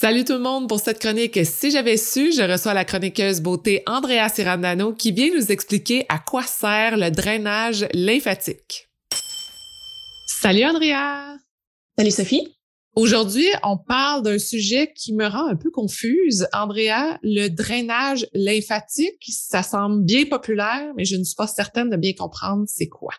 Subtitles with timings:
[0.00, 1.38] Salut tout le monde pour cette chronique.
[1.44, 6.18] Si j'avais su, je reçois la chroniqueuse beauté Andrea Sirandano qui vient nous expliquer à
[6.18, 8.88] quoi sert le drainage lymphatique.
[10.26, 11.36] Salut Andrea!
[11.98, 12.48] Salut Sophie!
[12.96, 16.48] Aujourd'hui, on parle d'un sujet qui me rend un peu confuse.
[16.54, 21.98] Andrea, le drainage lymphatique, ça semble bien populaire, mais je ne suis pas certaine de
[21.98, 23.12] bien comprendre c'est quoi.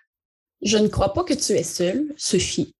[0.63, 2.73] Je ne crois pas que tu es seule, Sophie.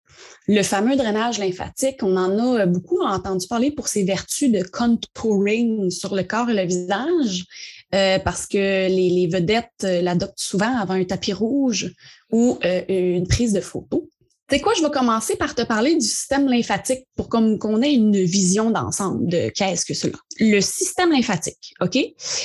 [0.47, 5.91] Le fameux drainage lymphatique, on en a beaucoup entendu parler pour ses vertus de contouring
[5.91, 7.45] sur le corps et le visage,
[7.93, 11.93] euh, parce que les, vedettes euh, l'adoptent souvent avant un tapis rouge
[12.31, 14.09] ou euh, une prise de photo.
[14.49, 18.21] C'est quoi, je vais commencer par te parler du système lymphatique pour qu'on ait une
[18.21, 20.17] vision d'ensemble de qu'est-ce que cela.
[20.39, 21.97] Le système lymphatique, OK?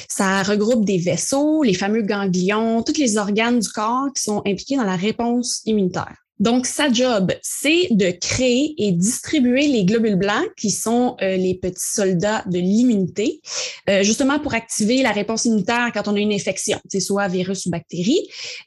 [0.08, 4.76] Ça regroupe des vaisseaux, les fameux ganglions, tous les organes du corps qui sont impliqués
[4.76, 6.25] dans la réponse immunitaire.
[6.38, 11.54] Donc, sa job, c'est de créer et distribuer les globules blancs, qui sont euh, les
[11.54, 13.40] petits soldats de l'immunité,
[13.88, 17.64] euh, justement pour activer la réponse immunitaire quand on a une infection, c'est soit virus
[17.66, 18.20] ou bactérie,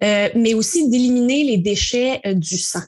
[0.04, 2.82] euh, mais aussi d'éliminer les déchets du sang.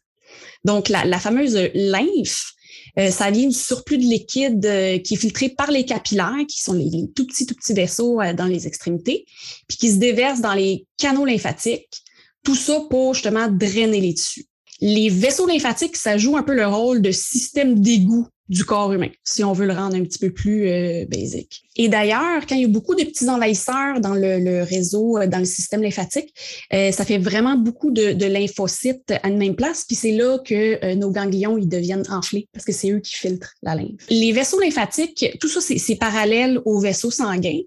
[0.66, 2.54] Donc, la, fameuse lymphe,
[2.98, 6.90] ça vient du surplus de liquide qui est filtré par les capillaires, qui sont les,
[6.90, 9.26] les tout petits, tout petits vaisseaux dans les extrémités,
[9.68, 12.04] puis qui se déverse dans les canaux lymphatiques.
[12.44, 14.46] Tout ça pour justement drainer les tissus
[14.82, 19.08] les vaisseaux lymphatiques, ça joue un peu le rôle de système d'égout du corps humain,
[19.24, 21.64] si on veut le rendre un petit peu plus euh, basique.
[21.78, 25.40] Et d'ailleurs, quand il y a beaucoup de petits envahisseurs dans le, réseau, euh, dans
[25.40, 26.34] le système lymphatique,
[26.74, 30.96] euh, ça fait vraiment beaucoup de, lymphocytes à une même place, puis c'est là que
[30.96, 34.06] nos ganglions ils deviennent enflés, parce que c'est eux qui filtrent la lymphe.
[34.10, 37.62] Les vaisseaux lymphatiques, tout ça, c'est parallèle aux vaisseaux sanguins.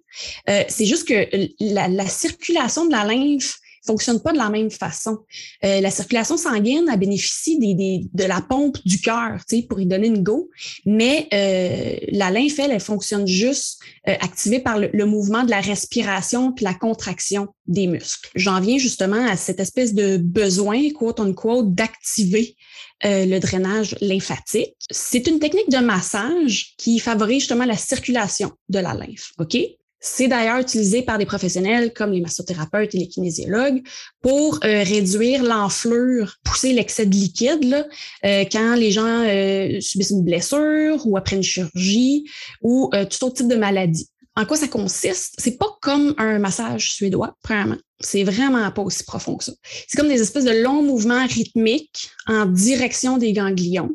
[0.47, 5.19] c'est juste que la, la circulation de la lymphe fonctionne pas de la même façon.
[5.65, 10.09] Euh, la circulation sanguine, elle bénéficie des, de la pompe du cœur, pour y donner
[10.09, 10.51] une go,
[10.85, 15.61] mais euh, la lymphe, elle, elle fonctionne juste euh, activée par le, mouvement de la
[15.61, 18.31] respiration puis la contraction des muscles.
[18.35, 22.57] J'en viens justement à cette espèce de besoin, quote unquote, d'activer
[23.03, 24.75] le drainage lymphatique.
[24.91, 29.33] C'est une technique de massage qui favorise justement la circulation de la lymphe.
[29.39, 29.58] OK?
[30.07, 33.83] C'est d'ailleurs utilisé par des professionnels comme les massothérapeutes et les kinésiologues
[34.20, 37.87] pour euh, réduire l'enflure, pousser l'excès de liquide là,
[38.27, 42.29] euh, quand les gens euh, subissent une blessure ou après une chirurgie
[42.61, 44.11] ou tout autre type de maladie.
[44.37, 45.37] En quoi ça consiste?
[45.39, 47.79] C'est pas comme un massage suédois, premièrement.
[47.98, 49.53] C'est vraiment pas aussi profond que ça.
[49.89, 53.91] C'est comme des espèces de longs mouvements rythmiques en direction des ganglions.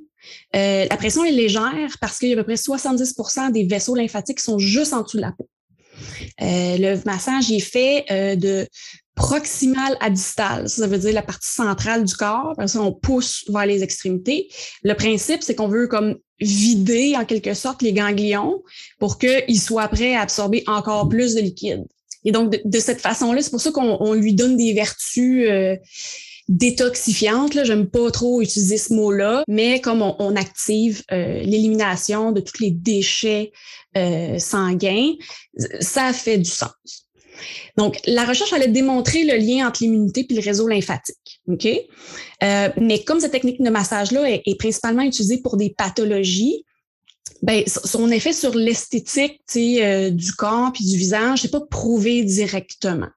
[0.55, 4.39] la pression est légère parce qu'il y a à peu près 70% des vaisseaux lymphatiques
[4.39, 5.47] qui sont juste en dessous de la peau.
[6.41, 8.67] Euh, le massage est fait euh, de
[9.15, 10.69] proximal à distal.
[10.69, 12.55] Ça veut dire la partie centrale du corps.
[12.65, 14.47] Ça, on pousse vers les extrémités.
[14.83, 18.63] Le principe, c'est qu'on veut comme vider en quelque sorte les ganglions
[18.97, 21.85] pour qu'ils soient prêts à absorber encore plus de liquide.
[22.25, 25.75] Et donc, de, cette façon-là, c'est pour ça qu'on lui donne des vertus euh,
[26.49, 27.53] détoxifiante.
[27.53, 32.59] Là, j'aime pas trop utiliser ce mot-là, mais comme on, active euh, l'élimination de tous
[32.59, 33.51] les déchets
[33.95, 35.13] euh, sanguins,
[35.79, 37.07] ça fait du sens.
[37.77, 41.39] Donc, la recherche allait démontrer le lien entre l'immunité et le réseau lymphatique.
[41.47, 41.67] OK?
[42.43, 46.65] Euh, mais comme cette technique de massage-là est, est, principalement utilisée pour des pathologies,
[47.41, 53.07] ben, son effet sur l'esthétique du corps puis du visage, c'est pas prouvé directement.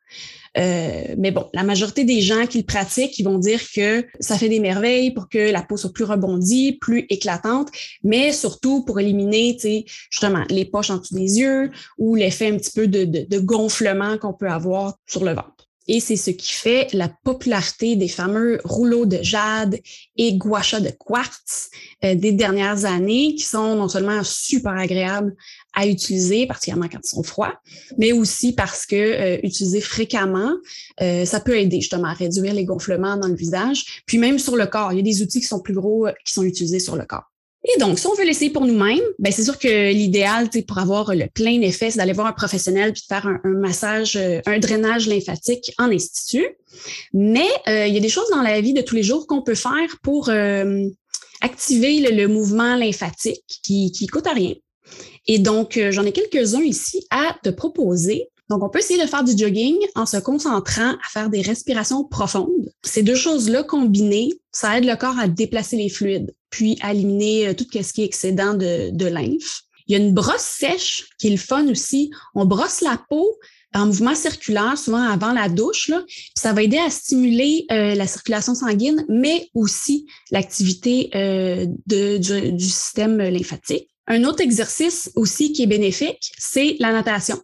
[0.58, 4.36] Euh, mais bon, la majorité des gens qui le pratiquent, ils vont dire que ça
[4.36, 7.68] fait des merveilles pour que la peau soit plus rebondie, plus éclatante,
[8.04, 9.56] mais surtout pour éliminer,
[10.10, 14.34] justement, les poches en dessous des yeux ou l'effet un petit peu de gonflement qu'on
[14.34, 15.61] peut avoir sur le ventre.
[15.88, 19.78] Et c'est ce qui fait la popularité des fameux rouleaux de jade
[20.16, 21.70] et gua de quartz
[22.04, 25.34] euh, des dernières années, qui sont non seulement super agréables
[25.74, 27.54] à utiliser, particulièrement quand ils sont froids,
[27.98, 30.52] mais aussi parce que euh, utilisés fréquemment,
[31.00, 34.56] euh, ça peut aider justement à réduire les gonflements dans le visage, puis même sur
[34.56, 34.92] le corps.
[34.92, 37.31] Il y a des outils qui sont plus gros qui sont utilisés sur le corps.
[37.64, 41.14] Et donc, si on veut l'essayer pour nous-mêmes, ben c'est sûr que l'idéal, pour avoir
[41.14, 44.58] le plein effet, c'est d'aller voir un professionnel puis de faire un, massage, euh, un
[44.58, 46.46] drainage lymphatique en institut.
[47.12, 49.42] Mais euh, il y a des choses dans la vie de tous les jours qu'on
[49.42, 50.88] peut faire pour euh,
[51.40, 54.54] activer le, mouvement lymphatique qui, qui coûte à rien.
[55.28, 58.28] Et donc, j'en ai quelques-uns ici à te proposer.
[58.52, 62.04] Donc, on peut essayer de faire du jogging en se concentrant à faire des respirations
[62.04, 62.70] profondes.
[62.82, 67.48] Ces deux choses-là combinées, ça aide le corps à déplacer les fluides, puis à éliminer
[67.48, 69.62] euh, tout ce qui est excédent de, lymphe.
[69.86, 72.10] Il y a une brosse sèche qui est le fun aussi.
[72.34, 73.26] On brosse la peau
[73.74, 75.90] en mouvement circulaire, souvent avant la douche.
[76.36, 83.16] Ça va aider à stimuler euh, la circulation sanguine, mais aussi l'activité euh, du, système
[83.16, 83.88] lymphatique.
[84.08, 87.42] Un autre exercice aussi qui est bénéfique, c'est la natation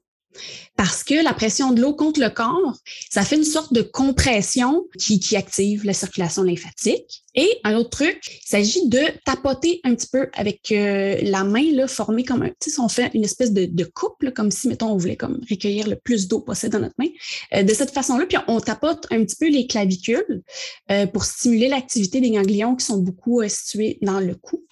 [0.76, 2.76] parce que la pression de l'eau contre le corps,
[3.10, 7.24] ça fait une sorte de compression qui, active la circulation lymphatique.
[7.34, 11.86] Et un autre truc, il s'agit de tapoter un petit peu avec euh, la main,
[11.86, 15.16] formée comme un, sais, on fait une espèce de, coupe, comme si, mettons, on voulait
[15.16, 17.08] comme recueillir le plus d'eau possible dans notre main.
[17.54, 20.42] Euh, de cette façon-là, puis on tapote un petit peu les clavicules
[20.90, 24.64] euh, pour stimuler l'activité des ganglions qui sont beaucoup situés dans le cou.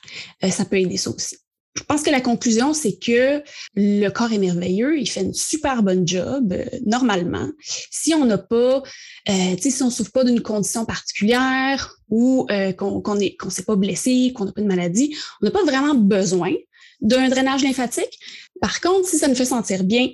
[0.49, 1.37] ça peut aider ça aussi.
[1.77, 3.43] Je pense que la conclusion, c'est que
[3.75, 7.49] le corps est merveilleux, il fait une super bonne job, euh, normalement.
[7.61, 8.83] Si on n'a pas,
[9.29, 13.77] euh, si on ne souffre pas d'une condition particulière ou euh, qu'on ne s'est pas
[13.77, 16.53] blessé, qu'on n'a pas de maladie, on n'a pas vraiment besoin
[17.01, 18.19] d'un drainage lymphatique.
[18.61, 20.09] Par contre, si ça nous fait sentir bien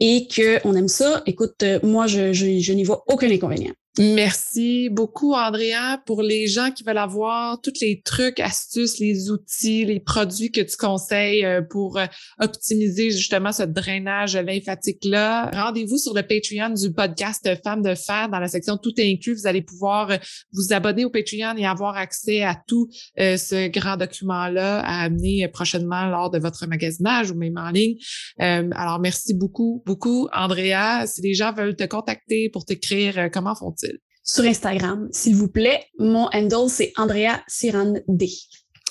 [0.00, 3.72] et qu'on aime ça, écoute, moi, je, je, je n'y vois aucun inconvénient.
[3.96, 9.84] Merci beaucoup, Andrea, pour les gens qui veulent avoir tous les trucs, astuces, les outils,
[9.84, 12.06] les produits que tu conseilles euh, pour euh,
[12.40, 15.48] optimiser justement ce drainage lymphatique-là.
[15.54, 19.34] Rendez-vous sur le Patreon du podcast Femmes de Fer dans la section Tout est inclus.
[19.34, 20.16] Vous allez pouvoir euh,
[20.52, 26.06] vous abonner au Patreon et avoir accès à tout ce grand document-là à amener prochainement
[26.06, 27.96] lors de votre magasinage ou même en ligne.
[28.38, 31.06] alors, merci beaucoup, beaucoup, Andrea.
[31.06, 33.83] Si les gens veulent te contacter pour t'écrire, comment font-ils?
[34.24, 35.84] Sur Instagram, s'il vous plaît.
[35.98, 38.30] Mon handle, c'est Andrea Siran D.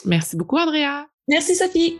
[0.06, 1.08] Merci beaucoup, Andrea.
[1.28, 2.00] Merci, Sophie.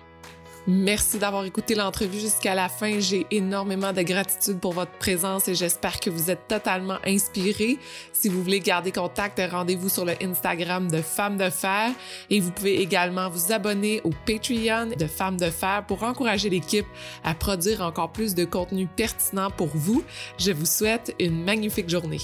[0.68, 3.00] Merci d'avoir écouté l'entrevue jusqu'à la fin.
[3.00, 7.80] J'ai énormément de gratitude pour votre présence et j'espère que vous êtes totalement inspirés.
[8.14, 11.92] Si vous voulez garder contact, rendez-vous sur le Instagram de Femmes de Fer
[12.30, 16.88] et vous pouvez également vous abonner au Patreon de Femmes de Fer pour encourager l'équipe
[17.26, 20.04] à produire encore plus de contenu pertinent pour vous.
[20.38, 22.22] Je vous souhaite une magnifique journée.